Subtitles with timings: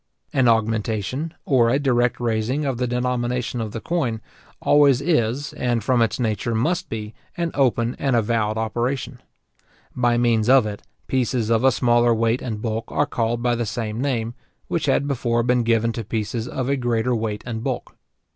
[0.33, 4.19] An augmentation, or a direct raising of the denomination of the coin,
[4.59, 9.21] always is, and from its nature must be, an open and avowed operation.
[9.95, 13.67] By means of it, pieces of a smaller weight and bulk are called by the
[13.67, 14.33] same name,
[14.67, 17.95] which had before been given to pieces of a greater weight and bulk.